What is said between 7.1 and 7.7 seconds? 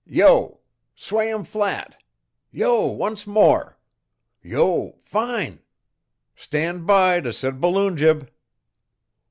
to set